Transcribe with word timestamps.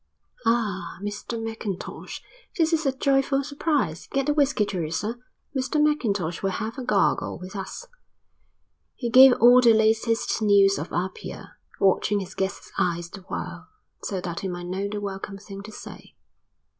"Ah, 0.47 0.97
Mr 1.03 1.39
Mackintosh, 1.39 2.23
this 2.57 2.73
is 2.73 2.87
a 2.87 2.91
joyful 2.97 3.43
surprise. 3.43 4.07
Get 4.07 4.25
the 4.25 4.33
whisky, 4.33 4.65
Teresa; 4.65 5.19
Mr 5.55 5.79
Mackintosh 5.79 6.41
will 6.41 6.49
have 6.49 6.79
a 6.79 6.83
gargle 6.83 7.37
with 7.37 7.55
us." 7.55 7.85
He 8.95 9.11
gave 9.11 9.33
all 9.33 9.61
the 9.61 9.73
latest 9.75 10.41
news 10.41 10.79
of 10.79 10.91
Apia, 10.91 11.55
watching 11.79 12.19
his 12.19 12.33
guest's 12.33 12.71
eyes 12.79 13.11
the 13.11 13.21
while, 13.27 13.67
so 14.03 14.19
that 14.21 14.39
he 14.39 14.47
might 14.47 14.63
know 14.65 14.89
the 14.89 14.99
welcome 14.99 15.37
thing 15.37 15.61
to 15.61 15.71
say. 15.71 16.15